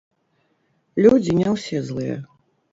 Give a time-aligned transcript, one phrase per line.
[1.07, 2.19] Людзі не ўсе злыя.